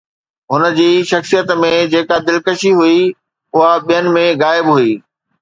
هن 0.51 0.63
جي 0.77 0.85
شخصيت 1.09 1.47
۾ 1.65 1.69
جيڪا 1.91 2.17
دلڪشي 2.31 2.71
هئي، 2.79 2.99
اها 3.55 3.69
ٻين 3.93 4.05
۾ 4.19 4.25
غائب 4.43 4.67
هئي. 4.75 4.93